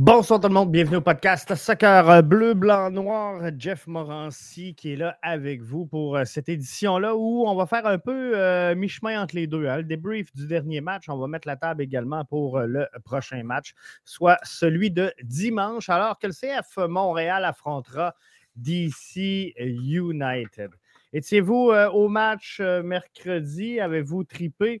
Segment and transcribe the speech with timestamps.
[0.00, 3.42] Bonsoir tout le monde, bienvenue au podcast Soccer Bleu, Blanc, Noir.
[3.58, 7.84] Jeff Morancy qui est là avec vous pour euh, cette édition-là où on va faire
[7.84, 9.66] un peu euh, mi-chemin entre les deux.
[9.66, 9.78] hein.
[9.78, 13.42] Le débrief du dernier match, on va mettre la table également pour euh, le prochain
[13.42, 13.74] match,
[14.04, 18.14] soit celui de dimanche, alors que le CF Montréal affrontera
[18.54, 20.70] DC United.
[21.12, 23.80] Étiez-vous au match mercredi?
[23.80, 24.80] Avez-vous tripé?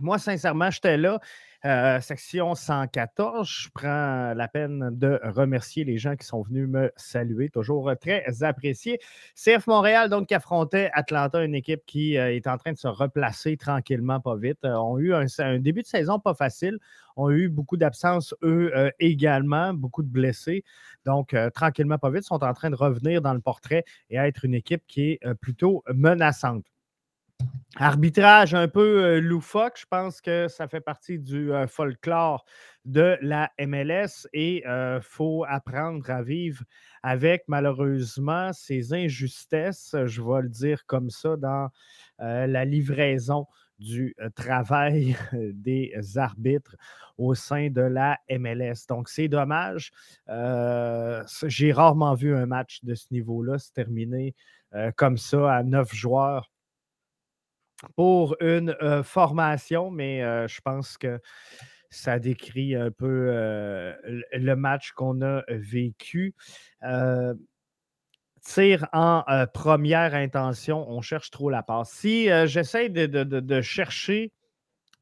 [0.00, 1.18] Moi, sincèrement, j'étais là.
[1.64, 6.92] Euh, section 114, je prends la peine de remercier les gens qui sont venus me
[6.94, 9.00] saluer, toujours euh, très apprécié.
[9.34, 12.86] CF Montréal, donc, qui affrontait Atlanta, une équipe qui euh, est en train de se
[12.86, 14.64] replacer tranquillement, pas vite.
[14.64, 16.78] Euh, ont eu un, début de saison pas facile,
[17.16, 20.62] ont eu beaucoup d'absences, eux également, beaucoup de blessés.
[21.04, 24.54] Donc, tranquillement, pas vite, sont en train de revenir dans le portrait et être une
[24.54, 26.64] équipe qui est plutôt menaçante.
[27.80, 32.44] Arbitrage un peu euh, loufoque, je pense que ça fait partie du euh, folklore
[32.84, 36.62] de la MLS et il faut apprendre à vivre
[37.02, 41.68] avec malheureusement ces injustesses, je vais le dire comme ça, dans
[42.20, 43.46] euh, la livraison
[43.78, 46.76] du euh, travail des arbitres
[47.16, 48.86] au sein de la MLS.
[48.88, 49.92] Donc, c'est dommage.
[50.28, 54.34] Euh, J'ai rarement vu un match de ce niveau-là se terminer
[54.74, 56.50] euh, comme ça à neuf joueurs
[57.96, 61.20] pour une formation, mais je pense que
[61.90, 63.30] ça décrit un peu
[64.32, 66.34] le match qu'on a vécu.
[66.82, 67.34] Euh,
[68.42, 71.90] tir en première intention, on cherche trop la passe.
[71.90, 74.32] Si j'essaie de, chercher,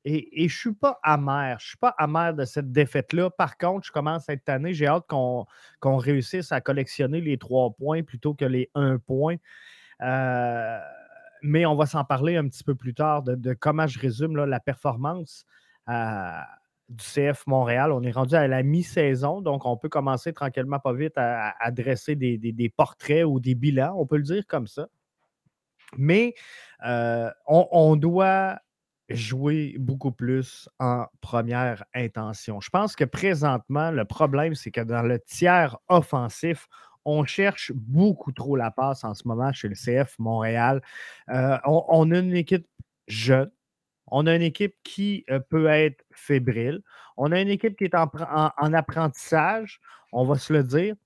[0.04, 3.30] et, je ne suis pas amer, je ne suis pas amer de cette défaite-là.
[3.30, 4.72] Par contre, je commence à être tanné.
[4.72, 5.46] J'ai hâte qu'on
[5.80, 9.36] qu'on réussisse à collectionner les trois points plutôt que les un point.
[10.02, 10.78] Euh,
[11.42, 14.60] mais on va s'en parler un petit peu plus tard de, comment je résume la
[14.60, 15.44] performance
[15.88, 16.40] euh,
[16.88, 17.92] du CF Montréal.
[17.92, 22.14] On est rendu à la mi-saison, donc on peut commencer tranquillement, pas vite, à, dresser
[22.16, 24.88] des, portraits ou des bilans, on peut le dire comme ça.
[25.96, 26.34] Mais
[26.84, 28.58] euh, on doit
[29.08, 32.60] jouer beaucoup plus en première intention.
[32.60, 36.68] Je pense que présentement, le problème, c'est que dans le tiers offensif,
[37.06, 40.82] on cherche beaucoup trop la passe en ce moment chez le CF Montréal.
[41.30, 42.66] Euh, on, a une équipe
[43.06, 43.50] jeune.
[44.08, 46.82] On a une équipe qui euh, peut être fébrile.
[47.16, 49.80] On a une équipe qui est en, pr- en- en apprentissage,
[50.12, 50.96] on va se le dire.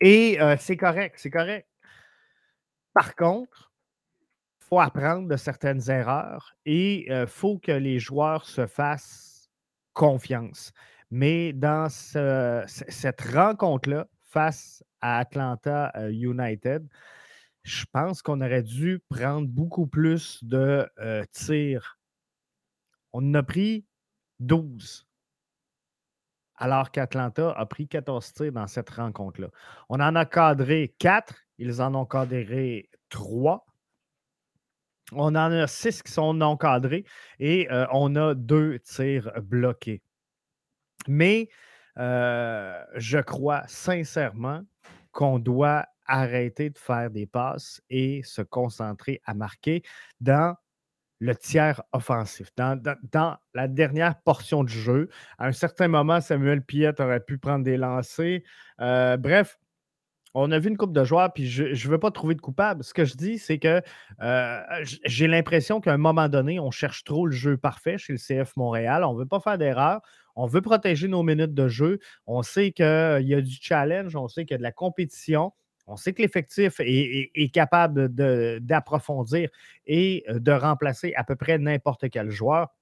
[0.00, 1.68] Et euh, c'est correct, c'est correct.
[2.94, 3.72] Par contre,
[4.60, 9.50] il faut apprendre de certaines erreurs et il faut que les joueurs se fassent
[9.92, 10.72] confiance.
[11.10, 16.86] Mais dans cette rencontre-là, face à Atlanta euh, United,
[17.62, 21.98] je pense qu'on aurait dû prendre beaucoup plus de euh, tirs.
[23.14, 23.86] On en a pris
[24.40, 25.08] 12,
[26.56, 29.48] alors qu'Atlanta a pris 14 tirs dans cette rencontre-là.
[29.88, 33.64] On en a cadré 4, ils en ont cadré 3.
[35.12, 37.06] On en a 6 qui sont non cadrés
[37.38, 40.02] et euh, on a deux tirs bloqués.
[41.08, 41.48] Mais
[41.98, 44.62] euh, je crois sincèrement
[45.12, 49.82] qu'on doit arrêter de faire des passes et se concentrer à marquer
[50.20, 50.54] dans
[51.18, 55.08] le tiers offensif, dans, la dernière portion du jeu.
[55.38, 58.42] À un certain moment, Samuel Piette aurait pu prendre des lancers.
[58.80, 59.58] Euh, bref,
[60.38, 62.84] on a vu une coupe de joueurs, puis je ne veux pas trouver de coupable.
[62.84, 63.80] Ce que je dis, c'est que
[64.20, 64.60] euh,
[65.06, 68.54] j'ai l'impression qu'à un moment donné, on cherche trop le jeu parfait chez le CF
[68.56, 69.02] Montréal.
[69.04, 70.02] On ne veut pas faire d'erreur.
[70.34, 72.00] On veut protéger nos minutes de jeu.
[72.26, 75.54] On sait qu'il y a du challenge, on sait qu'il y a de la compétition.
[75.86, 78.08] On sait que l'effectif est, capable
[78.60, 79.48] d'approfondir
[79.86, 82.74] et euh, de remplacer à peu près n'importe quel joueur.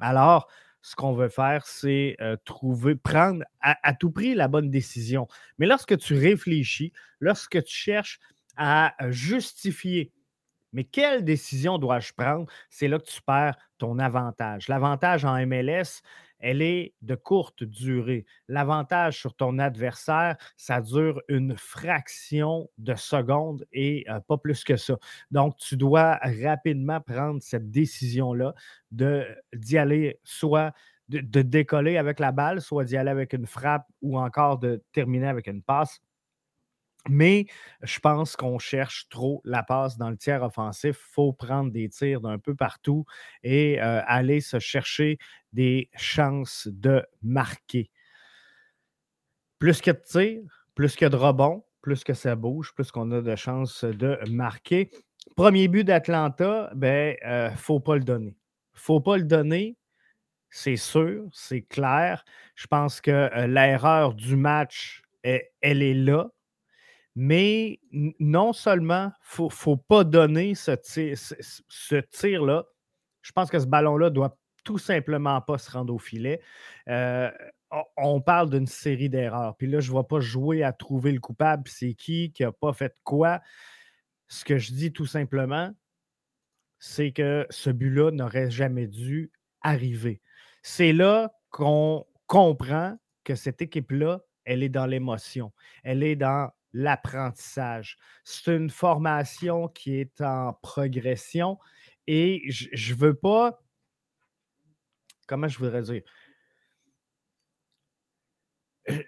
[0.00, 0.48] Alors,
[0.82, 5.28] ce qu'on veut faire, c'est euh, trouver, prendre à, tout prix la bonne décision.
[5.58, 8.18] Mais lorsque tu réfléchis, lorsque tu cherches
[8.56, 10.12] à justifier,
[10.72, 14.68] mais quelle décision dois-je prendre, c'est là que tu perds ton avantage.
[14.68, 16.02] L'avantage en MLS,
[16.40, 18.26] elle est de courte durée.
[18.48, 24.76] L'avantage sur ton adversaire, ça dure une fraction de seconde et euh, pas plus que
[24.76, 24.96] ça.
[25.30, 28.54] Donc, tu dois rapidement prendre cette décision-là
[28.90, 30.72] d'y aller soit
[31.08, 35.28] de, décoller avec la balle, soit d'y aller avec une frappe ou encore de terminer
[35.28, 36.00] avec une passe.
[37.08, 37.46] Mais
[37.82, 40.98] je pense qu'on cherche trop la passe dans le tiers offensif.
[41.08, 43.06] Il faut prendre des tirs d'un peu partout
[43.42, 45.18] et euh, aller se chercher
[45.52, 47.90] des chances de marquer.
[49.58, 53.20] Plus que de tirs, plus que de rebonds, plus que ça bouge, plus qu'on a
[53.20, 54.90] de chances de marquer.
[55.36, 58.36] Premier but d'Atlanta, ben, euh, faut pas le donner.
[58.72, 59.76] Faut pas le donner,
[60.48, 62.24] c'est sûr, c'est clair.
[62.54, 66.30] Je pense que euh, l'erreur du match, elle est là
[67.16, 70.70] mais non seulement il ne faut pas donner ce,
[72.12, 72.64] tir, là
[73.22, 76.40] je pense que ce ballon-là doit tout simplement pas se rendre au filet.
[76.88, 77.30] Euh,
[77.96, 79.56] on parle d'une série d'erreurs.
[79.56, 82.52] Puis là, je ne vais pas jouer à trouver le coupable, c'est qui, qui n'a
[82.52, 83.40] pas fait quoi.
[84.28, 85.72] Ce que je dis tout simplement,
[86.78, 89.30] c'est que ce but-là n'aurait jamais dû
[89.62, 90.20] arriver.
[90.62, 95.52] C'est là qu'on comprend que cette équipe-là, elle est dans l'émotion.
[95.84, 97.98] Elle est dans l'apprentissage.
[98.24, 101.58] C'est une formation qui est en progression
[102.06, 103.60] et je ne veux pas,
[105.30, 106.02] comment je voudrais dire,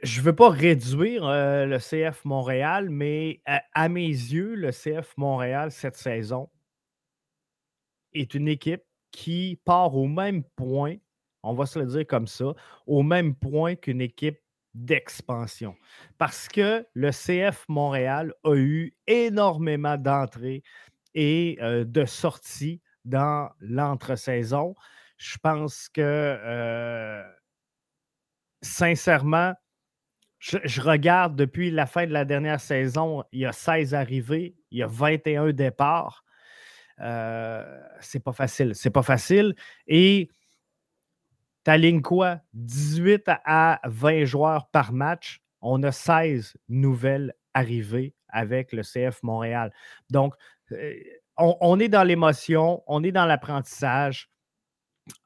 [0.04, 5.16] je ne veux pas réduire euh, le CF Montréal, mais à, mes yeux, le CF
[5.16, 6.48] Montréal cette saison
[8.12, 10.94] est une équipe qui part au même point,
[11.42, 12.54] on va se le dire comme ça,
[12.86, 14.38] au même point qu'une équipe
[14.74, 15.74] d'expansion.
[16.18, 20.62] Parce que le CF Montréal a eu énormément d'entrées
[21.14, 24.76] et euh, de sorties dans l'entre-saison.
[25.22, 27.22] Je pense que, euh,
[28.60, 29.54] sincèrement,
[30.40, 34.78] je, regarde depuis la fin de la dernière saison, il y a 16 arrivées, il
[34.78, 36.24] y a 21 départs.
[36.98, 38.74] Euh, c'est pas facile.
[38.74, 39.54] C'est pas facile.
[39.86, 40.28] Et
[41.62, 42.40] T'alignes quoi?
[42.54, 45.40] 18 à 20 joueurs par match.
[45.60, 49.72] On a 16 nouvelles arrivées avec le CF Montréal.
[50.10, 50.34] Donc,
[50.72, 50.94] euh,
[51.36, 54.31] on, est dans l'émotion, on est dans l'apprentissage.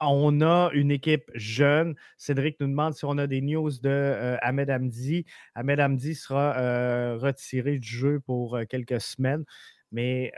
[0.00, 1.94] On a une équipe jeune.
[2.16, 5.24] Cédric nous demande si on a des news de euh, Ahmed Hamdi.
[5.54, 9.44] Ahmed Hamdi sera euh, retiré du jeu pour quelques semaines,
[9.92, 10.32] mais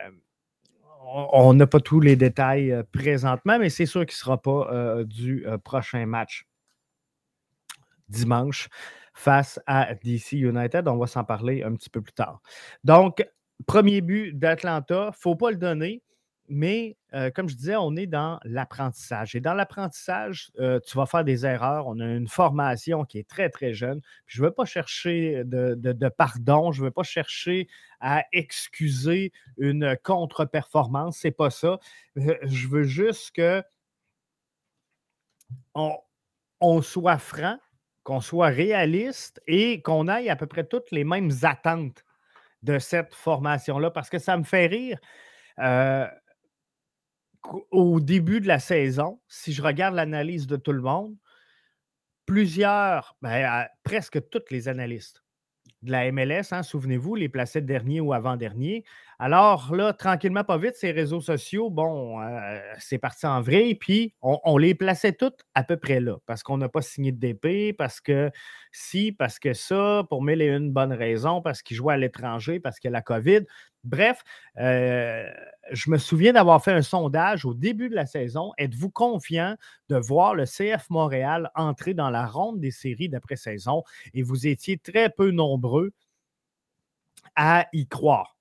[1.10, 4.68] on n'a pas tous les détails euh, présentement, mais c'est sûr qu'il ne sera pas
[4.72, 6.46] euh, du euh, prochain match
[8.08, 8.68] dimanche
[9.14, 10.88] face à DC United.
[10.88, 12.40] On va s'en parler un petit peu plus tard.
[12.84, 13.26] Donc,
[13.66, 16.02] premier but d'Atlanta, il ne faut pas le donner.
[16.48, 16.96] Mais
[17.34, 19.34] comme je disais, on est dans l'apprentissage.
[19.34, 21.86] Et dans l'apprentissage, tu vas faire des erreurs.
[21.86, 24.00] On a une formation qui est très, très jeune.
[24.26, 26.72] je ne veux pas chercher de, pardon.
[26.72, 27.68] Je ne veux pas chercher
[28.00, 31.18] à excuser une contre-performance.
[31.18, 31.78] Ce n'est pas ça.
[32.16, 33.62] Je veux juste que
[35.74, 37.58] on soit franc,
[38.04, 42.04] qu'on soit réaliste et qu'on aille à peu près toutes les mêmes attentes
[42.62, 43.90] de cette formation-là.
[43.90, 44.98] Parce que ça me fait rire
[47.70, 51.16] au début de la saison, si je regarde l'analyse de tout le monde,
[52.26, 55.24] plusieurs, ben, presque tous les analystes
[55.82, 58.84] de la MLS, hein, souvenez-vous, les placés derniers ou avant-derniers,
[59.20, 63.74] Alors là, tranquillement, pas vite, ces réseaux sociaux, bon, euh, c'est parti en vrai.
[63.74, 67.18] Puis on, les plaçait toutes à peu près là, parce qu'on n'a pas signé de
[67.18, 68.30] DP, parce que
[68.70, 72.60] si, parce que ça, pour mille et une bonnes raisons, parce qu'ils jouaient à l'étranger,
[72.60, 73.40] parce que la COVID.
[73.84, 74.22] Bref,
[74.58, 75.28] euh,
[75.72, 78.52] je me souviens d'avoir fait un sondage au début de la saison.
[78.58, 79.56] Êtes-vous confiant
[79.88, 83.82] de voir le CF Montréal entrer dans la ronde des séries d'après-saison?
[84.14, 85.92] Et vous étiez très peu nombreux
[87.36, 88.37] à y croire.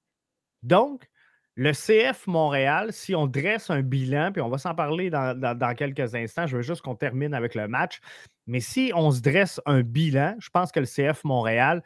[0.63, 1.07] Donc,
[1.55, 6.13] le CF Montréal, si on dresse un bilan, puis on va s'en parler dans, quelques
[6.13, 7.99] instants, je veux juste qu'on termine avec le match,
[8.45, 11.83] mais si on se dresse un bilan, je pense que le CF Montréal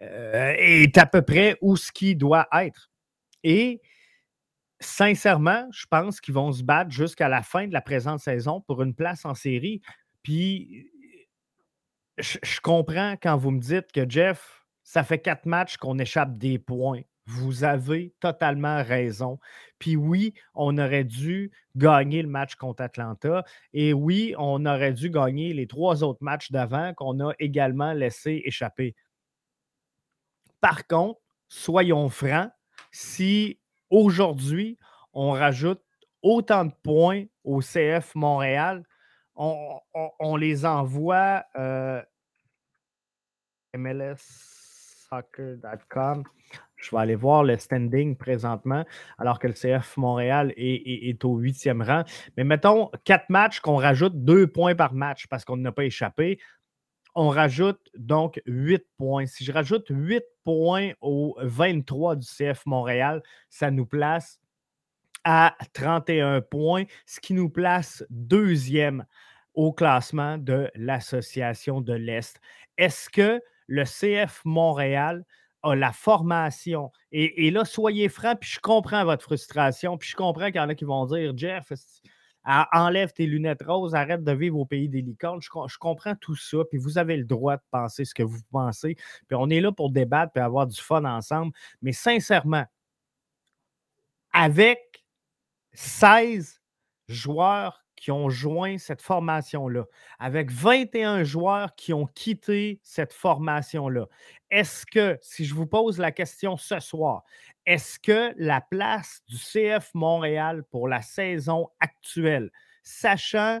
[0.00, 2.90] euh, est à peu près où ce qui doit être.
[3.44, 3.80] Et
[4.80, 8.82] sincèrement, je pense qu'ils vont se battre jusqu'à la fin de la présente saison pour
[8.82, 9.80] une place en série.
[10.24, 10.90] Puis,
[12.18, 16.58] je comprends quand vous me dites que Jeff, ça fait quatre matchs qu'on échappe des
[16.58, 17.02] points.
[17.26, 19.38] Vous avez totalement raison.
[19.78, 23.44] Puis oui, on aurait dû gagner le match contre Atlanta.
[23.72, 28.42] Et oui, on aurait dû gagner les trois autres matchs d'avant qu'on a également laissé
[28.44, 28.96] échapper.
[30.60, 32.50] Par contre, soyons francs,
[32.90, 33.60] si
[33.90, 34.78] aujourd'hui
[35.12, 35.82] on rajoute
[36.22, 38.84] autant de points au CF Montréal,
[39.34, 42.02] on, les envoie euh,
[46.82, 48.84] je vais aller voir le standing présentement,
[49.18, 52.02] alors que le CF Montréal est, au huitième rang.
[52.36, 56.38] Mais mettons quatre matchs qu'on rajoute deux points par match parce qu'on n'a pas échappé.
[57.14, 59.26] On rajoute donc huit points.
[59.26, 64.40] Si je rajoute huit points au 23 du CF Montréal, ça nous place
[65.24, 69.04] à 31 points, ce qui nous place deuxième
[69.54, 72.40] au classement de l'Association de l'Est.
[72.78, 75.24] Est-ce que le CF Montréal
[75.64, 76.90] la formation.
[77.12, 80.68] Et, là, soyez francs, puis je comprends votre frustration, puis je comprends qu'il y en
[80.68, 81.72] a qui vont dire Jeff,
[82.44, 85.40] enlève tes lunettes roses, arrête de vivre au pays des licornes.
[85.40, 88.96] Je, comprends tout ça, puis vous avez le droit de penser ce que vous pensez.
[89.28, 91.52] Puis on est là pour débattre puis avoir du fun ensemble.
[91.80, 92.64] Mais sincèrement,
[94.32, 95.04] avec
[95.74, 96.60] 16
[97.08, 99.84] joueurs qui ont joint cette formation-là,
[100.18, 104.06] avec 21 joueurs qui ont quitté cette formation-là.
[104.50, 107.22] Est-ce que, si je vous pose la question ce soir,
[107.64, 112.50] est-ce que la place du CF Montréal pour la saison actuelle,
[112.82, 113.60] sachant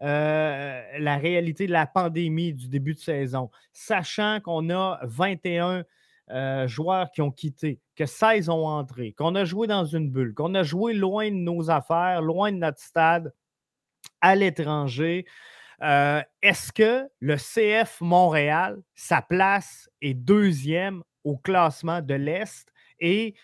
[0.00, 5.84] euh, la réalité de la pandémie du début de saison, sachant qu'on a 21
[6.30, 10.32] euh, joueurs qui ont quitté, que 16 ont entré, qu'on a joué dans une bulle,
[10.32, 13.34] qu'on a joué loin de nos affaires, loin de notre stade,
[14.24, 15.26] à l'étranger.
[15.82, 23.34] Euh, est-ce que le CF Montréal, sa place est deuxième au classement de l'Est et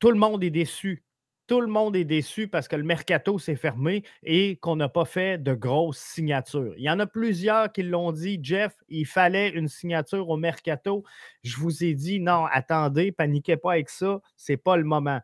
[0.00, 1.04] tout le monde est déçu?
[1.46, 5.04] Tout le monde est déçu parce que le mercato s'est fermé et qu'on n'a pas
[5.04, 6.74] fait de grosses signatures.
[6.76, 11.04] Il y en a plusieurs qui l'ont dit, Jeff, il fallait une signature au mercato.
[11.44, 15.20] Je vous ai dit, non, attendez, paniquez pas avec ça, ce n'est pas le moment.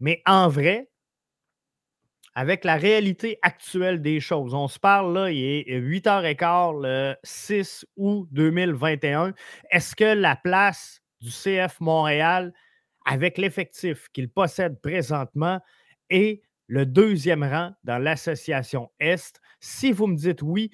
[0.00, 0.88] Mais en vrai,
[2.34, 4.54] avec la réalité actuelle des choses.
[4.54, 9.34] On se parle là, il est 8h15 le 6 août 2021.
[9.70, 12.52] Est-ce que la place du CF Montréal,
[13.04, 15.60] avec l'effectif qu'il possède présentement,
[16.08, 19.40] est le deuxième rang dans l'association Est?
[19.60, 20.70] Si vous me dites oui,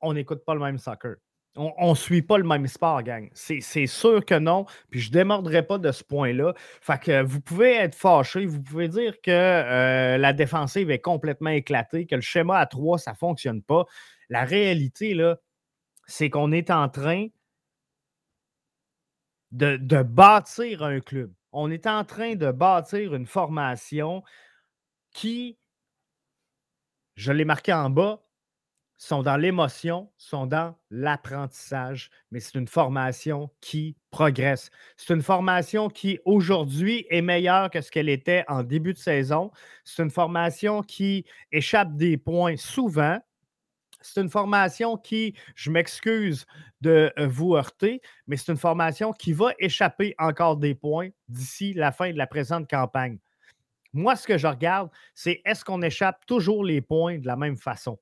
[0.00, 1.16] on n'écoute pas le même soccer.
[1.54, 3.28] On ne suit pas le même sport, gang.
[3.34, 4.64] C'est sûr que non.
[4.90, 6.54] Puis je ne démordrai pas de ce point-là.
[6.80, 11.50] Fait que vous pouvez être fâché, vous pouvez dire que euh, la défensive est complètement
[11.50, 13.84] éclatée, que le schéma à trois, ça ne fonctionne pas.
[14.30, 15.36] La réalité, là,
[16.06, 17.26] c'est qu'on est en train
[19.50, 21.32] de, de bâtir un club.
[21.52, 24.22] On est en train de bâtir une formation
[25.12, 25.58] qui,
[27.14, 28.22] je l'ai marqué en bas,
[29.02, 34.70] sont dans l'émotion, sont dans l'apprentissage, mais c'est une formation qui progresse.
[34.96, 39.50] C'est une formation qui, aujourd'hui, est meilleure que ce qu'elle était en début de saison.
[39.82, 43.18] C'est une formation qui échappe des points souvent.
[44.02, 46.46] C'est une formation qui, je m'excuse
[46.80, 51.72] de euh, vous heurter, mais c'est une formation qui va échapper encore des points d'ici
[51.72, 53.18] la fin de la présente campagne.
[53.92, 57.56] Moi, ce que je regarde, c'est est-ce qu'on échappe toujours les points de la même
[57.56, 57.98] façon?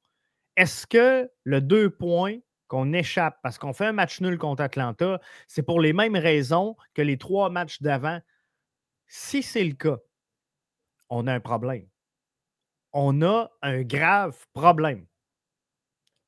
[0.57, 2.39] Est-ce que le deux points
[2.69, 6.77] qu'on échappe parce qu'on fait un match nul contre Atlanta, c'est pour les mêmes raisons
[6.95, 8.21] que les trois matchs d'avant?
[9.07, 9.99] Si c'est le cas,
[11.09, 11.89] on a un problème.
[12.93, 15.07] On a un grave problème.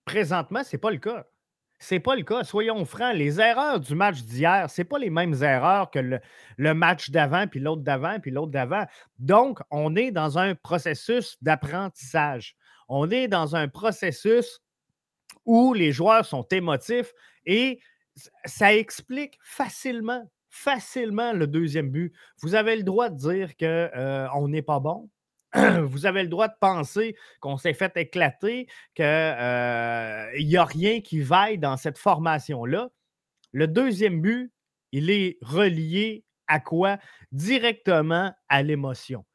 [0.04, 1.26] Présentement, ce n'est pas le cas.
[1.78, 2.44] Ce n'est pas le cas.
[2.44, 6.20] Soyons francs, les erreurs du match d'hier, ce pas les mêmes erreurs que
[6.56, 8.86] le match d'avant, puis l'autre d'avant, puis l'autre d'avant.
[9.18, 12.56] Donc, on est dans un processus d'apprentissage.
[12.88, 14.60] On est dans un processus
[15.44, 17.12] où les joueurs sont émotifs
[17.46, 17.80] et
[18.44, 22.12] ça explique facilement, facilement le deuxième but.
[22.40, 25.08] Vous avez le droit de dire qu'on euh, n'est pas bon.
[25.82, 31.00] Vous avez le droit de penser qu'on s'est fait éclater, qu'il euh, n'y a rien
[31.00, 32.88] qui vaille dans cette formation-là.
[33.52, 34.50] Le deuxième but,
[34.92, 36.98] il est relié à quoi?
[37.32, 39.26] Directement à l'émotion.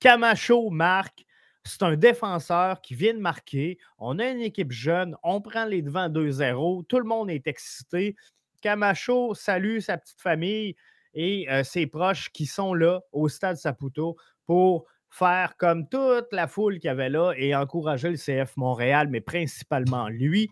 [0.00, 1.25] Camacho marque,
[1.66, 3.78] c'est un défenseur qui vient de marquer.
[3.98, 5.16] On a une équipe jeune.
[5.22, 6.86] On prend les devants 2-0.
[6.86, 8.16] Tout le monde est excité.
[8.62, 10.76] Camacho salue sa petite famille
[11.14, 16.46] et euh, ses proches qui sont là au stade Saputo pour faire comme toute la
[16.46, 20.50] foule qu'il y avait là et encourager le CF Montréal, mais principalement lui.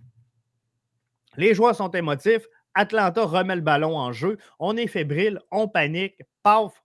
[1.37, 2.47] Les joueurs sont émotifs.
[2.75, 4.38] Atlanta remet le ballon en jeu.
[4.59, 6.21] On est fébrile, on panique.
[6.42, 6.83] Paf,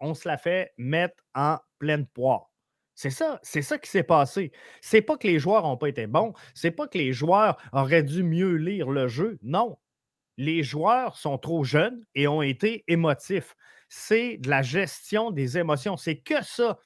[0.00, 2.51] on se la fait mettre en pleine poire.
[2.94, 4.52] C'est ça, c'est ça qui s'est passé.
[4.80, 8.02] C'est pas que les joueurs n'ont pas été bons, c'est pas que les joueurs auraient
[8.02, 9.38] dû mieux lire le jeu.
[9.42, 9.78] Non.
[10.36, 13.54] Les joueurs sont trop jeunes et ont été émotifs.
[13.88, 15.96] C'est de la gestion des émotions.
[15.96, 16.78] C'est que ça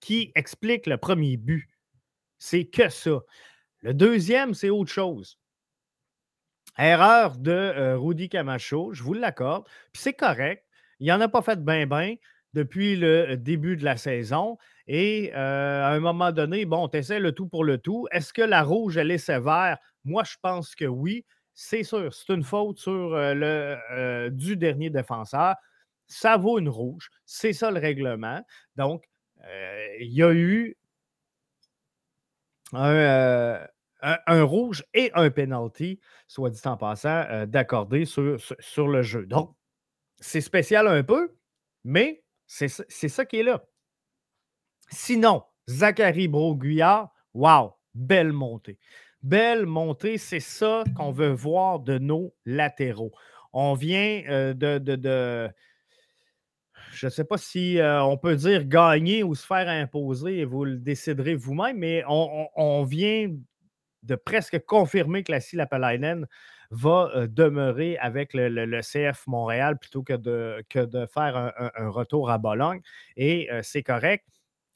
[0.00, 1.68] qui explique le premier but.
[2.38, 3.20] C'est que ça.
[3.80, 5.38] Le deuxième, c'est autre chose.
[6.78, 9.64] Erreur de euh, Rudy Camacho, je vous l'accorde.
[9.92, 10.64] Puis c'est correct.
[11.00, 12.16] Il n'en a pas fait bien, bien
[12.54, 14.58] depuis le début de la saison.
[14.86, 18.06] Et euh, à un moment donné, bon, tu essaies le tout pour le tout.
[18.10, 19.78] Est-ce que la rouge, elle est sévère?
[20.04, 21.24] Moi, je pense que oui.
[21.54, 25.54] C'est sûr, c'est une faute sur euh, le, euh, du dernier défenseur.
[26.06, 27.10] Ça vaut une rouge.
[27.26, 28.40] C'est ça le règlement.
[28.76, 29.04] Donc,
[29.98, 30.76] il y a eu
[32.72, 33.66] un,
[34.42, 39.26] rouge et un penalty, soit dit en passant, d'accorder sur, sur, le jeu.
[39.26, 39.54] Donc,
[40.20, 41.34] c'est spécial un peu,
[41.84, 42.21] mais
[42.52, 43.64] c'est ça qui est là.
[44.90, 48.78] Sinon, Zachary Broguillard, wow, belle montée.
[49.22, 53.12] Belle montée, c'est ça qu'on veut voir de nos latéraux.
[53.52, 55.50] On vient euh, de,
[56.92, 60.44] je ne sais pas si euh, on peut dire gagner ou se faire imposer, et
[60.44, 63.34] vous le déciderez vous-même, mais on, vient
[64.02, 66.26] de presque confirmer que la Lapalainen
[66.72, 72.80] va euh, demeurer avec le, CF Montréal plutôt que de, faire un, retour à Bologne.
[73.16, 74.24] Et c'est correct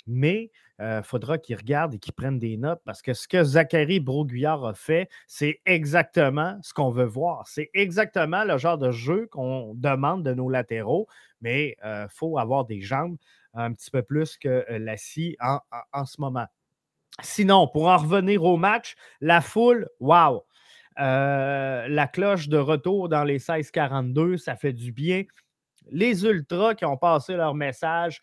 [0.08, 3.98] mais il faudra qu'ils regardent et qu'ils prennent des notes parce que ce que Zachary
[3.98, 7.48] Broguillard a fait, c'est exactement ce qu'on veut voir.
[7.48, 11.08] C'est exactement le genre de jeu qu'on demande de nos latéraux,
[11.40, 13.16] mais il faut avoir des jambes
[13.56, 16.46] un petit peu plus que la scie en, ce moment.
[17.22, 19.88] Sinon, pour en revenir au match, la foule,
[20.98, 21.88] wow!
[21.88, 25.24] la cloche de retour dans les 16-42, ça fait du bien.
[25.90, 28.20] Les Ultras qui ont passé leur message,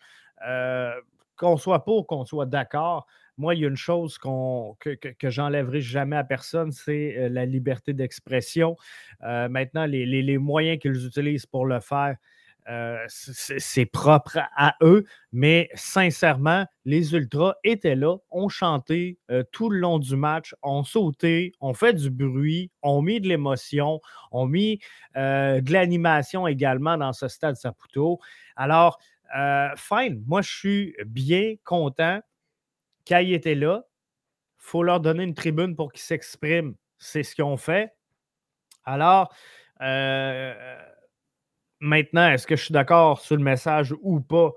[1.36, 3.06] qu'on soit pour, qu'on soit d'accord,
[3.36, 7.92] moi, il y a une chose que, j'enlèverai jamais à personne, c'est euh, la liberté
[7.92, 8.76] d'expression.
[9.24, 12.16] Euh, maintenant, les, moyens qu'ils utilisent pour le faire,
[12.68, 19.18] euh, c'est propre à eux, mais sincèrement, les Ultras étaient là, ont chanté
[19.52, 24.00] tout le long du match, ont sauté, ont fait du bruit, ont mis de l'émotion,
[24.32, 24.80] ont mis
[25.14, 28.20] de l'animation également dans ce stade Saputo.
[28.56, 28.98] Alors,
[29.36, 32.20] euh, fine, moi je suis bien content
[33.04, 33.82] qu'ils étaient là.
[34.58, 36.74] Il faut leur donner une tribune pour qu'ils s'expriment.
[36.98, 37.92] C'est ce qu'ils ont fait.
[38.84, 39.34] Alors,
[39.80, 40.78] euh,
[41.80, 44.52] maintenant, est-ce que je suis d'accord sur le message ou pas?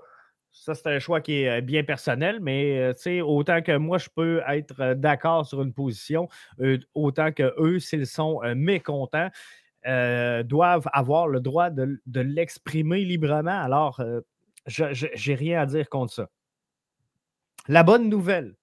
[0.50, 4.42] Ça, c'est un choix qui est euh, bien personnel, mais autant que moi, je peux
[4.48, 6.28] être d'accord sur une position,
[6.94, 9.30] autant que eux, s'ils sont mécontents,
[9.84, 13.60] doivent avoir le droit de l'exprimer librement.
[13.60, 14.02] Alors,
[14.66, 16.28] je n'ai rien à dire contre ça.
[17.68, 18.56] La bonne nouvelle,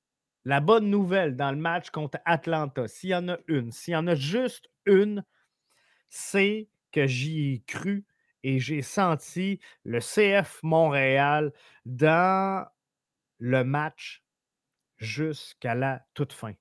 [0.46, 3.98] la bonne nouvelle dans le match contre Atlanta, s'il y en a une, s'il y
[3.98, 5.24] en a juste une,
[6.10, 8.06] c'est que j'y ai cru
[8.46, 11.52] et j'ai senti le CF Montréal
[11.84, 12.64] dans
[13.40, 14.24] le match
[14.98, 16.54] jusqu'à la toute fin.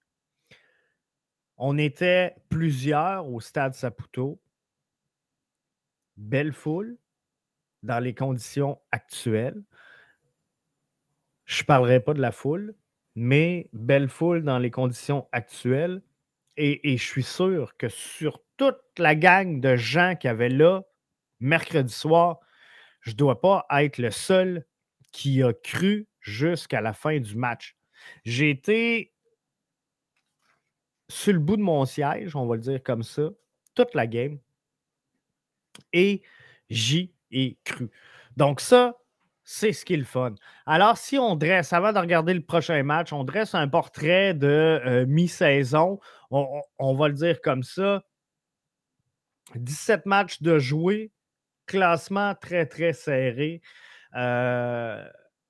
[1.59, 4.41] On était plusieurs au stade Saputo.
[6.17, 6.97] Belle foule,
[7.83, 9.63] dans les conditions actuelles.
[11.45, 12.75] Je ne parlerai pas de la foule,
[13.15, 16.03] mais belle foule dans les conditions actuelles.
[16.57, 20.83] Et, je suis sûr que sur toute la gang de gens qui avaient là
[21.41, 22.41] mercredi soir,
[23.01, 24.65] je ne dois pas être le seul
[25.13, 27.77] qui a cru jusqu'à la fin du match.
[28.25, 29.13] J'ai été
[31.09, 33.31] sur le bout de mon siège, on va le dire comme ça,
[33.75, 34.39] toute la game.
[35.93, 36.23] Et
[36.71, 37.91] j'y ai cru.
[38.37, 38.97] Donc, ça,
[39.45, 40.35] c'est ce qui est le fun.
[40.67, 44.81] Alors, si on dresse, avant de regarder le prochain match, on dresse un portrait de
[44.85, 48.03] euh, mi-saison, on, on va le dire comme ça.
[49.55, 51.13] 17 matchs de jouer,
[51.67, 53.63] classement très, très serré.
[54.15, 55.05] Euh,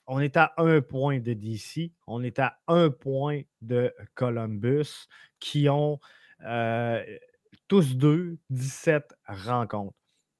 [0.06, 5.08] on est à un point de DC, on est à un point de Columbus,
[5.40, 5.98] qui ont
[6.44, 7.02] euh,
[7.68, 9.96] tous deux 17 rencontres.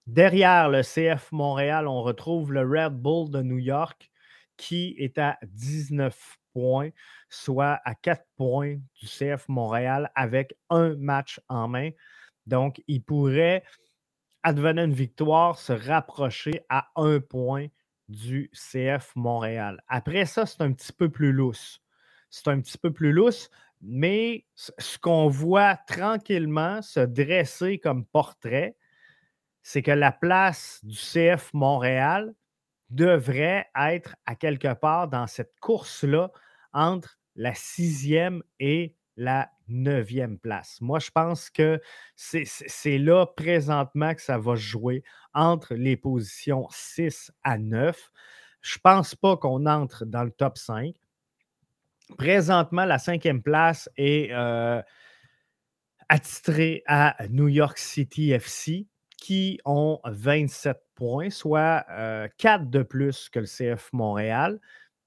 [0.06, 4.10] Derrière le CF Montréal, on retrouve le Red Bull de New York,
[4.58, 6.90] qui est à 19 points,
[7.30, 11.90] soit à 4 points du CF Montréal avec un match en main.
[12.46, 13.64] Donc, il pourrait,
[14.44, 17.66] advenant une victoire, se rapprocher à un point
[18.08, 19.82] du CF Montréal.
[19.88, 21.80] Après ça, c'est un petit peu plus lousse.
[22.30, 28.76] C'est un petit peu plus lousse, mais ce qu'on voit tranquillement se dresser comme portrait,
[29.62, 32.34] c'est que la place du CF Montréal
[32.90, 36.30] devrait être à quelque part dans cette course-là
[36.72, 40.80] entre la sixième et la neuvième place.
[40.80, 41.80] Moi, je pense que
[42.14, 48.10] c'est là présentement que ça va jouer entre les positions 6 à 9.
[48.60, 50.94] Je ne pense pas qu'on entre dans le top 5.
[52.18, 54.82] Présentement, la cinquième place est euh,
[56.08, 61.84] attitrée à New York City FC qui ont 27 points, soit
[62.36, 64.60] 4 euh, de plus que le CF Montréal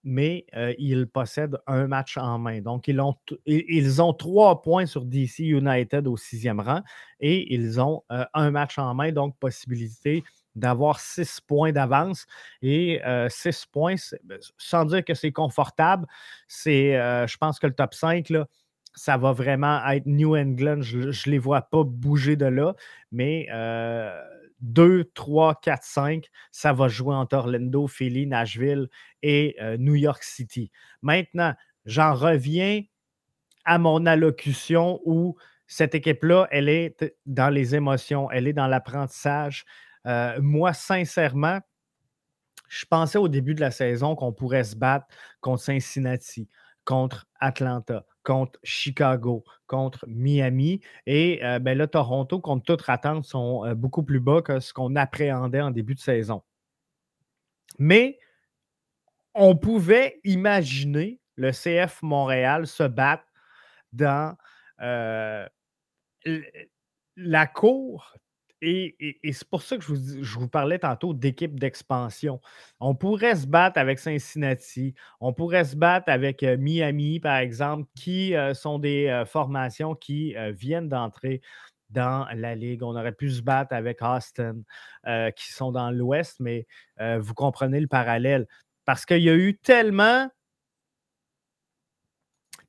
[0.08, 0.46] mais
[0.80, 2.62] ils possèdent un match en main.
[2.62, 3.16] Donc, ils ont,
[3.46, 6.82] ils ont trois points sur DC United au sixième rang
[7.20, 10.24] et ils ont un match en main, donc possibilité
[10.56, 12.26] d'avoir six points d'avance.
[12.62, 16.08] Et six points, ben, sans dire que c'est confortable,
[16.48, 18.48] c'est, je pense que le top 5, là,
[18.96, 20.82] ça va vraiment être New England.
[20.82, 22.76] Je ne les vois pas bouger de là,
[23.12, 23.48] mais
[24.62, 28.88] 2, 3, 4, 5, ça va jouer entre Orlando, Philly, Nashville
[29.22, 30.72] et euh, New York City.
[31.02, 31.54] Maintenant,
[31.86, 32.82] j'en reviens
[33.66, 39.66] à mon allocution où cette équipe-là, elle est dans les émotions, elle est dans l'apprentissage.
[40.06, 41.60] Euh, moi, sincèrement,
[42.70, 45.08] je pensais au début de la saison qu'on pourrait se battre
[45.42, 46.50] contre Cincinnati,
[46.88, 50.80] contre Atlanta, contre Chicago, contre Miami.
[51.06, 54.72] Et euh, ben là, Toronto, contre toute attente, sont euh, beaucoup plus bas que ce
[54.72, 56.44] qu'on appréhendait en début de saison.
[57.78, 58.18] Mais
[59.36, 63.26] on pouvait imaginer le CF Montréal se battre
[63.92, 64.38] dans
[64.80, 65.46] euh,
[67.18, 68.16] la cour
[68.62, 72.42] et, c'est pour ça que je vous, parlais tantôt d'équipe d'expansion.
[72.80, 78.34] On pourrait se battre avec Cincinnati, on pourrait se battre avec Miami, par exemple, qui
[78.54, 81.42] sont des formations qui viennent d'entrer
[81.90, 82.84] dans la ligue.
[82.84, 84.56] On aurait pu se battre avec Austin,
[85.36, 86.66] qui sont dans l'Ouest, mais
[87.20, 88.48] vous comprenez le parallèle.
[88.86, 90.30] Parce qu'il y a eu tellement,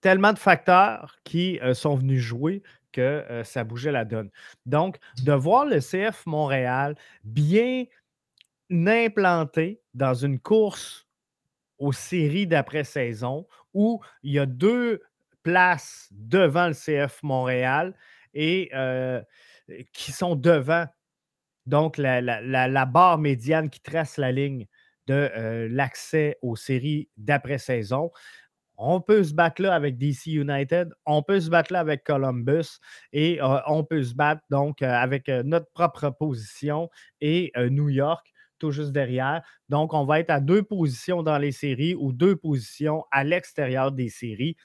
[0.01, 2.63] tellement de facteurs qui sont venus jouer
[2.99, 4.31] que ça bougeait la donne.
[4.67, 7.85] Donc, de voir le CF Montréal bien
[8.71, 11.07] implanté dans une course
[11.79, 15.03] aux séries d'après-saison où il y a deux
[15.45, 17.95] places devant le CF Montréal
[18.35, 18.71] et
[19.93, 20.87] qui sont devant
[21.67, 24.67] donc la, barre médiane qui trace la ligne
[25.07, 28.11] de l'accès aux séries d'après-saison.
[28.79, 32.79] On peut se battre là avec DC United, on peut se battre là avec Columbus
[33.13, 36.89] et euh, on peut se battre donc euh, avec euh, notre propre position
[37.21, 39.43] et New York tout juste derrière.
[39.69, 43.93] Donc, on va être à deux positions dans les séries ou deux positions à l'extérieur
[43.93, 44.57] des séries.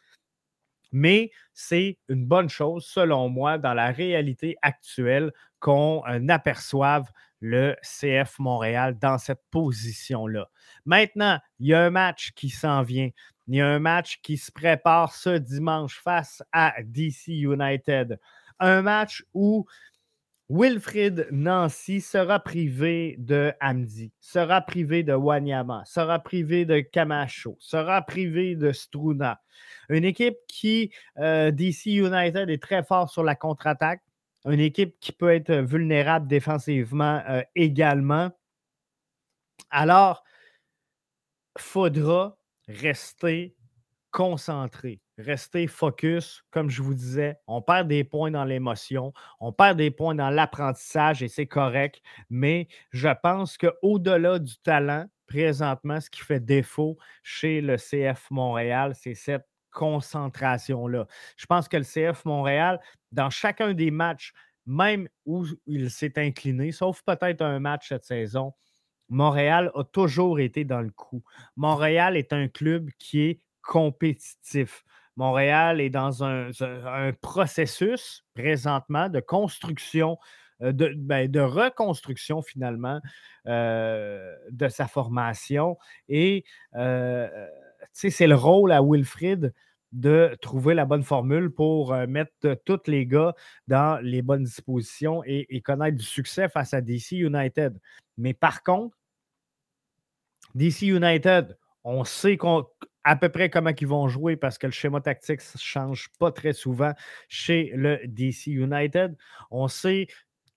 [0.91, 7.05] Mais c'est une bonne chose, selon moi, dans la réalité actuelle, qu'on aperçoive
[7.39, 10.49] le CF Montréal dans cette position-là.
[10.85, 13.09] Maintenant, il y a un match qui s'en vient.
[13.47, 18.19] Il y a un match qui se prépare ce dimanche face à DC United.
[18.59, 19.65] Un match où
[20.49, 28.01] Wilfrid Nancy sera privé de Hamdi, sera privé de Wanyama, sera privé de Camacho, sera
[28.01, 29.41] privé de Struna.
[29.89, 34.03] Une équipe qui, euh, DC United, est très fort sur la contre-attaque.
[34.45, 38.31] Une équipe qui peut être vulnérable défensivement euh, également.
[39.69, 40.23] Alors,
[41.57, 43.55] faudra rester
[44.11, 46.43] concentré, rester focus.
[46.51, 50.29] Comme je vous disais, on perd des points dans l'émotion, on perd des points dans
[50.29, 52.01] l'apprentissage et c'est correct.
[52.29, 58.93] Mais je pense qu'au-delà du talent, présentement, ce qui fait défaut chez le CF Montréal,
[58.95, 61.07] c'est cette concentration-là.
[61.35, 62.79] Je pense que le CF Montréal,
[63.11, 64.31] dans chacun des matchs
[64.65, 68.53] même où il s'est incliné, sauf peut-être un match cette saison,
[69.09, 71.23] Montréal a toujours été dans le coup.
[71.55, 74.83] Montréal est un club qui est compétitif.
[75.15, 76.49] Montréal est dans un,
[77.21, 80.17] processus présentement de construction,
[80.61, 82.99] euh, de, ben, de reconstruction finalement
[83.47, 85.77] euh, de sa formation.
[86.09, 87.29] Et euh,
[87.91, 89.53] c'est le rôle à Wilfrid
[89.93, 93.33] de trouver la bonne formule pour mettre tous les gars
[93.67, 97.79] dans les bonnes dispositions et, connaître du succès face à DC United.
[98.17, 98.97] Mais par contre,
[100.55, 102.37] DC United, on sait
[103.03, 106.31] à peu près comment ils vont jouer parce que le schéma tactique ne change pas
[106.31, 106.93] très souvent
[107.27, 109.15] chez le DC United.
[109.51, 110.07] On sait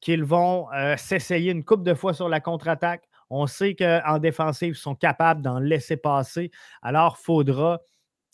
[0.01, 3.05] qu'ils vont s'essayer une coupe de fois sur la contre-attaque.
[3.29, 6.51] On sait qu'en défensive, ils sont capables d'en laisser passer.
[6.81, 7.81] Alors, faudra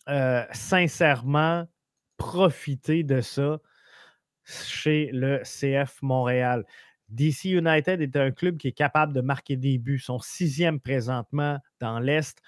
[0.09, 1.67] euh, sincèrement
[2.17, 3.61] profiter de ça
[4.45, 6.65] chez le CF Montréal.
[7.09, 9.99] DC United est un club qui est capable de marquer des buts.
[9.99, 12.39] Son sixième présentement dans l'Est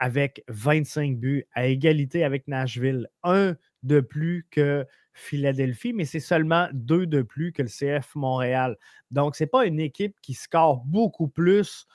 [0.00, 3.08] avec 25 buts à égalité avec Nashville.
[3.22, 8.76] Un de plus que Philadelphie, mais c'est seulement deux de plus que le CF Montréal.
[9.10, 11.86] Donc, ce n'est pas une équipe qui score beaucoup plus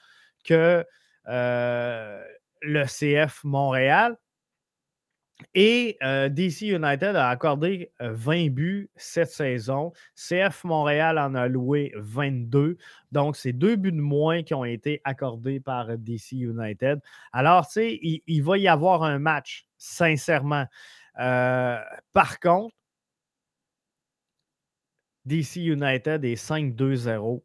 [0.43, 0.86] que
[1.28, 2.24] euh,
[2.62, 4.17] le CF Montréal.
[5.54, 9.93] Et euh, DC United a accordé 20 euh, buts cette saison.
[10.15, 12.78] CF Montréal en a loué 22.
[13.12, 17.00] Donc, c'est deux buts de moins qui ont été accordés par DC United.
[17.34, 20.65] Alors, tu sais, il, va y avoir un match, sincèrement.
[21.15, 22.76] par contre,
[25.26, 27.41] DC United est 5-2-0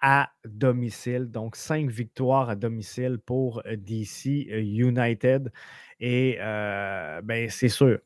[0.00, 1.26] à domicile.
[1.30, 5.52] Donc, cinq victoires à domicile pour euh, DC euh, United.
[6.00, 7.98] Et euh, ben, c'est sûr,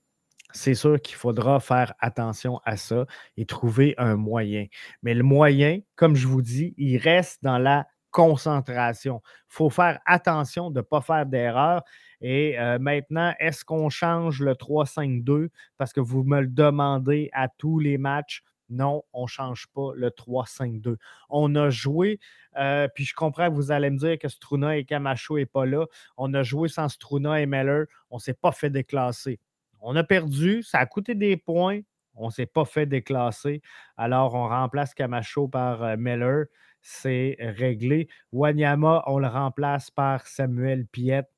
[0.52, 4.66] c'est sûr qu'il faudra faire attention à ça et trouver un moyen.
[5.02, 9.22] Mais le moyen, comme je vous dis, il reste dans la concentration.
[9.24, 11.82] Il faut faire attention de ne pas faire d'erreur.
[12.20, 17.78] Et maintenant, est-ce qu'on change le 3-5-2 parce que vous me le demandez à tous
[17.78, 18.42] les matchs?
[18.72, 20.96] Non, on ne change pas le 3-5-2.
[21.28, 22.18] On a joué,
[22.56, 25.66] euh, puis je comprends que vous allez me dire que Struna et Camacho n'est pas
[25.66, 25.86] là.
[26.16, 27.84] On a joué sans Struna et Meller.
[28.10, 29.38] On ne s'est pas fait déclasser.
[29.80, 31.80] On a perdu, ça a coûté des points.
[32.14, 33.62] On ne s'est pas fait déclasser.
[33.96, 36.44] Alors, on remplace Camacho par euh, Meller.
[36.80, 38.08] C'est réglé.
[38.32, 41.31] Wanyama, on le remplace par Samuel Piette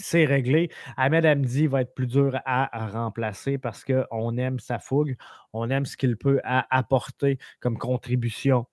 [0.00, 0.70] c'est réglé.
[0.96, 5.16] Ahmed Hamdi va être plus dur à, remplacer parce qu'on aime sa fougue,
[5.52, 8.66] on aime ce qu'il peut apporter comme contribution.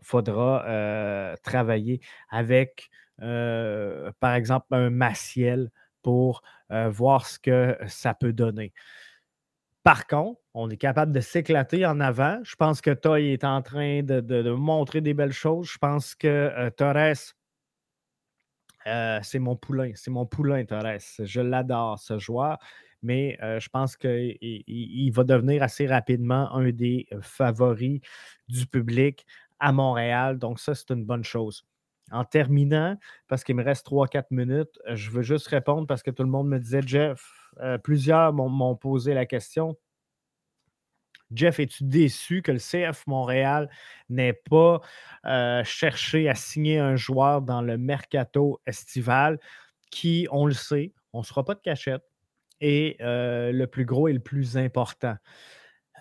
[0.00, 2.90] Il faudra euh, travailler avec,
[3.22, 5.70] euh, par exemple, un Maciel
[6.02, 8.72] pour euh, voir ce que ça peut donner.
[9.82, 12.40] Par contre, on est capable de s'éclater en avant.
[12.44, 15.70] Je pense que Toy est en train de, de, montrer des belles choses.
[15.70, 17.34] Je pense que Torres
[18.88, 20.98] euh, c'est mon poulain, c'est mon poulain, Torres.
[21.18, 22.58] Je l'adore, ce joueur,
[23.02, 28.00] mais euh, je pense qu'il va devenir assez rapidement un des euh, favoris
[28.48, 29.26] du public
[29.60, 30.38] à Montréal.
[30.38, 31.64] Donc, ça, c'est une bonne chose.
[32.10, 32.96] En terminant,
[33.28, 36.48] parce qu'il me reste 3-4 minutes, je veux juste répondre parce que tout le monde
[36.48, 37.22] me disait, Jeff,
[37.82, 39.76] plusieurs m'ont posé la question.
[41.32, 43.68] Jeff, es-tu déçu que le CF Montréal
[44.08, 44.80] n'ait pas
[45.26, 49.38] euh, cherché à signer un joueur dans le mercato estival
[49.90, 52.02] qui, on le sait, on ne sera pas de cachette,
[52.60, 55.16] est euh, le plus gros et le plus important?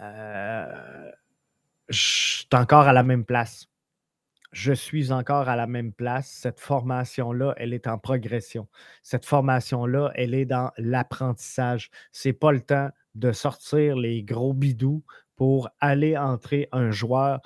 [0.02, 1.12] Euh,
[1.90, 3.67] je suis encore à la même place.
[4.58, 6.30] Je suis encore à la même place.
[6.32, 8.68] Cette formation-là, elle est en progression.
[9.04, 11.92] Cette formation-là, elle est dans l'apprentissage.
[12.12, 15.04] Ce n'est pas le temps de sortir les gros bidous
[15.36, 17.40] pour aller entrer un joueur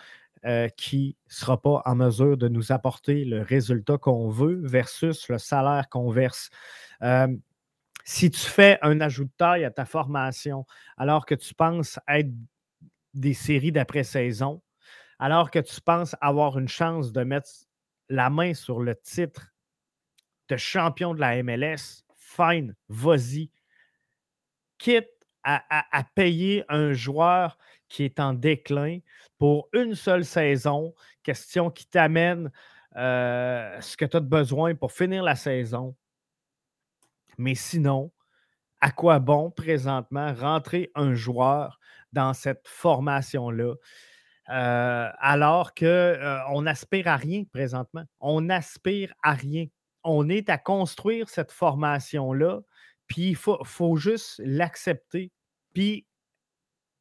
[0.46, 5.28] euh, qui ne sera pas en mesure de nous apporter le résultat qu'on veut versus
[5.28, 6.50] le salaire qu'on verse.
[7.02, 7.28] Euh,
[8.06, 12.32] si tu fais un ajout de taille à ta formation alors que tu penses être
[13.14, 14.62] des séries d'après-saison,
[15.22, 17.48] alors que tu penses avoir une chance de mettre
[18.10, 19.54] la main sur le titre
[20.50, 23.52] de champion de la MLS, fine, vas-y.
[24.80, 25.08] Quitte
[25.44, 29.00] à, payer un joueur qui est en déclin
[29.38, 32.52] pour une seule saison, question qui t'amène
[32.96, 35.96] euh, ce que tu as besoin pour finir la saison.
[37.38, 38.12] Mais sinon,
[38.82, 41.80] à quoi bon présentement rentrer un joueur
[42.12, 43.76] dans cette formation-là?
[44.52, 48.04] Euh, alors qu'on euh, n'aspire à rien présentement.
[48.20, 49.68] On n'aspire à rien.
[50.04, 52.60] On est à construire cette formation-là
[53.12, 55.32] puis il faut, juste l'accepter.
[55.74, 56.06] Puis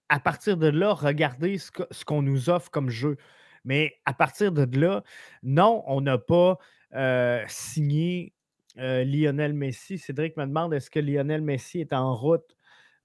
[0.08, 3.16] à partir de là, regarder ce qu'on nous offre comme jeu.
[3.64, 5.04] Mais à partir de là,
[5.44, 6.58] non, on n'a pas
[6.94, 8.32] euh, signé
[8.78, 9.98] euh, Lionel Messi.
[9.98, 12.56] Cédric me demande est-ce que Lionel Messi est en route?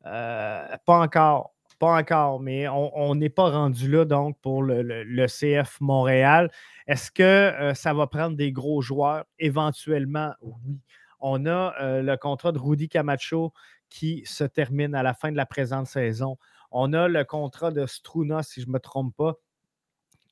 [0.04, 1.55] Pas encore.
[1.80, 6.50] Pas encore, mais on n'est pas rendu là donc pour le, CF Montréal.
[6.88, 9.26] Est-ce que ça va prendre des gros joueurs?
[9.40, 10.80] Éventuellement, oui.
[11.20, 13.52] On a le contrat de Rudy Camacho
[13.90, 16.38] qui se termine à la fin de la présente saison.
[16.72, 19.36] On a le contrat de Struna, si je ne me trompe pas,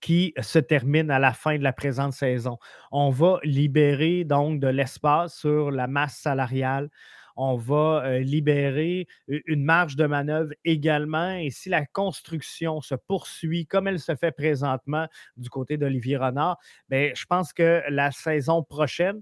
[0.02, 2.58] qui se termine à la fin de la présente saison.
[2.92, 6.90] On va libérer donc de l'espace sur la masse salariale.
[7.36, 11.36] On va euh, libérer une marge de manœuvre également.
[11.36, 16.58] Et si la construction se poursuit comme elle se fait présentement du côté d'Olivier Renard,
[16.90, 19.22] bien, je pense que la saison prochaine,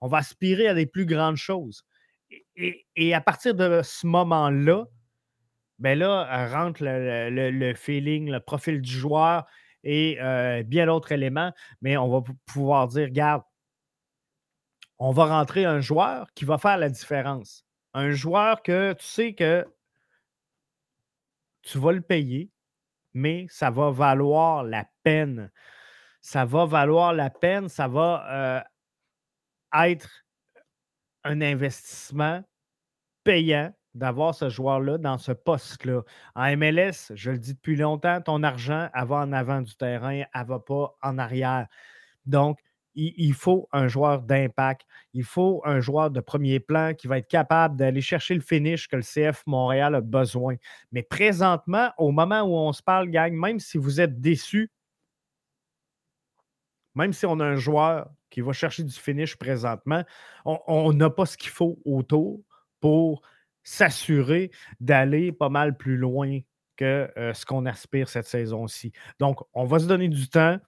[0.00, 1.84] on va aspirer à des plus grandes choses.
[2.56, 4.84] Et, à partir de ce moment-là,
[5.78, 9.44] ben là, rentre le, feeling, le profil du joueur
[9.82, 13.42] et euh, bien d'autres éléments, mais on va pouvoir dire, regarde,
[15.06, 17.66] on va rentrer un joueur qui va faire la différence.
[17.92, 19.66] Un joueur que tu sais que
[21.60, 22.50] tu vas le payer,
[23.12, 25.52] mais ça va valoir la peine.
[26.22, 28.64] Ça va valoir la peine, ça va
[29.74, 30.24] euh, être
[31.24, 32.42] un investissement
[33.24, 36.00] payant d'avoir ce joueur-là dans ce poste-là.
[36.34, 40.22] En MLS, je le dis depuis longtemps, ton argent, elle va en avant du terrain,
[40.32, 41.68] elle ne va pas en arrière.
[42.24, 42.58] Donc,
[42.94, 44.86] il, faut un joueur d'impact.
[45.12, 48.88] Il faut un joueur de premier plan qui va être capable d'aller chercher le finish
[48.88, 50.56] que le CF Montréal a besoin.
[50.92, 54.70] Mais présentement, au moment où on se parle, gang, même si vous êtes déçu,
[56.94, 60.04] même si on a un joueur qui va chercher du finish présentement,
[60.44, 62.40] on n'a pas ce qu'il faut autour
[62.80, 63.22] pour
[63.62, 66.40] s'assurer d'aller pas mal plus loin
[66.76, 68.92] que euh, ce qu'on aspire cette saison-ci.
[69.18, 70.58] Donc, on va se donner du temps.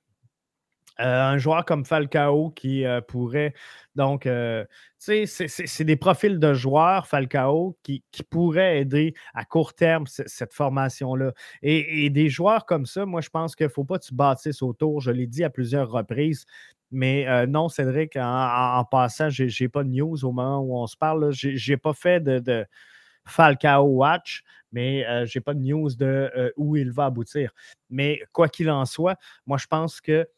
[1.00, 3.52] Euh, un joueur comme Falcao qui euh, pourrait,
[3.94, 9.74] donc, tu sais, c'est des profils de joueurs, Falcao, qui, qui pourraient aider à court
[9.74, 11.32] terme cette formation-là.
[11.62, 14.62] Et, des joueurs comme ça, moi, je pense qu'il ne faut pas que tu bâtisses
[14.62, 15.00] autour.
[15.00, 16.44] Je l'ai dit à plusieurs reprises.
[16.90, 20.96] Mais non, Cédric, en, passant, je n'ai pas de news au moment où on se
[20.96, 21.32] parle.
[21.32, 22.66] Je n'ai pas fait de,
[23.26, 27.50] Falcao Watch, mais je n'ai pas de news de où il va aboutir.
[27.88, 30.28] Mais quoi qu'il en soit, moi, je pense que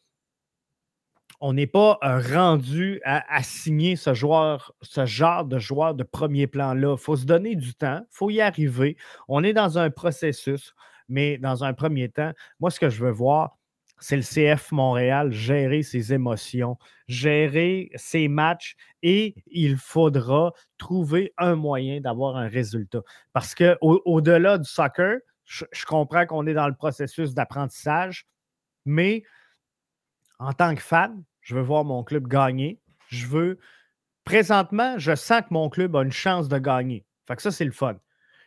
[1.41, 6.95] on n'est pas rendu à, signer ce joueur, ce genre de joueur de premier plan-là.
[6.97, 8.97] Il faut se donner du temps, il faut y arriver.
[9.27, 10.73] On est dans un processus,
[11.07, 13.57] mais dans un premier temps, moi, ce que je veux voir,
[13.99, 21.55] c'est le CF Montréal gérer ses émotions, gérer ses matchs et il faudra trouver un
[21.55, 23.01] moyen d'avoir un résultat.
[23.33, 28.27] Parce qu'au-delà du soccer, je, comprends qu'on est dans le processus d'apprentissage,
[28.85, 29.23] mais
[30.37, 32.79] en tant que fan, je veux voir mon club gagner.
[33.07, 33.57] Je veux.
[34.23, 37.07] Présentement, je sens que mon club a une chance de gagner.
[37.27, 37.95] Fait que ça, c'est le fun.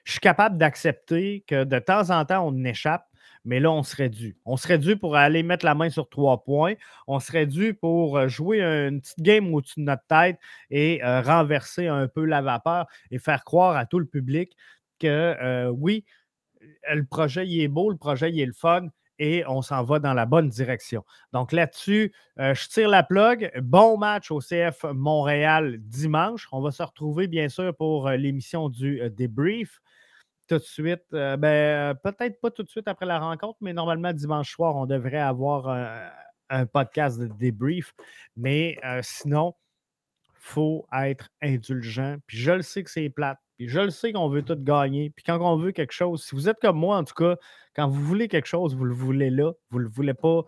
[0.05, 3.09] Je suis capable d'accepter que de temps en temps, on échappe
[3.45, 4.37] mais là, on serait dû.
[4.45, 6.75] On serait dû pour aller mettre la main sur trois points.
[7.09, 10.39] On serait dû pour euh, jouer une petite game au-dessus de notre tête
[10.71, 14.57] et euh, renverser un peu la vapeur et faire croire à tout le public
[15.01, 16.05] que euh, oui,
[16.93, 18.87] le projet il est beau, le projet il est le fun,
[19.23, 21.05] et on s'en va dans la bonne direction.
[21.33, 23.53] Donc là-dessus, je tire la plug.
[23.63, 26.49] Bon match au CF Montréal dimanche.
[26.51, 29.81] On va se retrouver bien sûr pour l'émission du débrief
[30.49, 31.05] tout de suite.
[31.13, 34.87] Euh, ben, peut-être pas tout de suite après la rencontre, mais normalement, dimanche soir, on
[34.87, 37.95] devrait avoir un, podcast de débrief.
[38.37, 39.55] Mais euh, sinon,
[40.27, 42.17] il faut être indulgent.
[42.27, 43.39] Puis je le sais que c'est plate.
[43.69, 45.11] Je le sais qu'on veut tout gagner.
[45.11, 47.37] Puis quand on veut quelque chose, si vous êtes comme moi, en tout cas,
[47.75, 49.53] quand vous voulez quelque chose, vous le voulez là.
[49.71, 50.43] Vous ne le voulez pas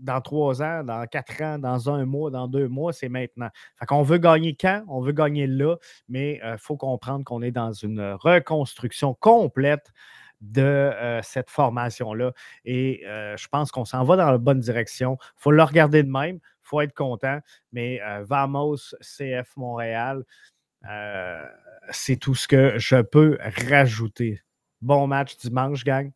[0.00, 3.48] dans trois ans, dans quatre ans, dans un mois, dans deux mois, c'est maintenant.
[3.78, 4.84] Fait qu'on veut gagner quand?
[4.88, 5.76] On veut gagner là,
[6.08, 9.92] mais il euh, faut comprendre qu'on est dans une reconstruction complète
[10.40, 12.32] de euh, cette formation-là.
[12.64, 15.18] Et euh, je pense qu'on s'en va dans la bonne direction.
[15.20, 17.38] Il faut le regarder de même, il faut être content.
[17.72, 20.24] Mais Vamos, CF Montréal,
[21.90, 23.38] c'est tout ce que je peux
[23.68, 24.42] rajouter.
[24.80, 26.12] Bon match dimanche, gang.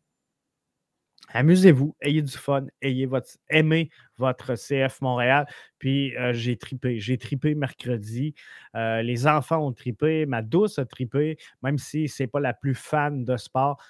[1.29, 5.45] Amusez-vous, ayez du fun, ayez votre, aimez votre CF Montréal.
[5.79, 8.33] Puis euh, j'ai tripé, j'ai tripé mercredi.
[8.75, 12.53] Euh, les enfants ont tripé, ma douce a tripé, même si ce n'est pas la
[12.53, 13.81] plus fan de sport.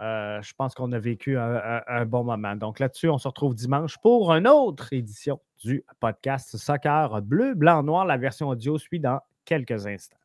[0.00, 2.56] Euh, je pense qu'on a vécu un, bon moment.
[2.56, 7.84] Donc là-dessus, on se retrouve dimanche pour une autre édition du podcast Soccer Bleu, Blanc,
[7.84, 8.04] Noir.
[8.04, 10.23] La version audio suit dans quelques instants.